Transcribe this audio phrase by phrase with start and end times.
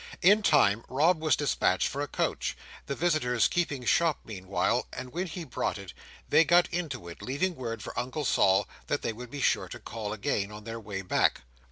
[0.23, 2.57] In time, Rob was despatched for a coach,
[2.87, 5.93] the visitors keeping shop meanwhile; and when he brought it,
[6.27, 9.77] they got into it, leaving word for Uncle Sol that they would be sure to
[9.79, 11.41] call again, on their way back.